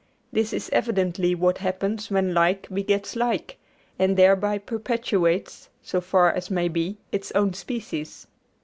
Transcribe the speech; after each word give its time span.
This 0.31 0.51
is 0.51 0.67
evidently 0.73 1.35
what 1.35 1.59
happens 1.59 2.09
when 2.09 2.33
like 2.33 2.67
begets 2.73 3.15
like, 3.15 3.57
and 3.99 4.17
thereby 4.17 4.57
perpetuates, 4.57 5.69
so 5.83 6.01
far 6.01 6.31
as 6.31 6.49
may 6.49 6.69
be, 6.69 6.97
its 7.11 7.31
own 7.33 7.53
species.... 7.53 8.25